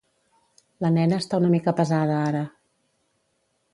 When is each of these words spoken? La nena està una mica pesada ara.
La 0.85 0.91
nena 0.95 1.19
està 1.23 1.41
una 1.43 1.51
mica 1.55 1.75
pesada 1.81 2.17
ara. 2.31 2.43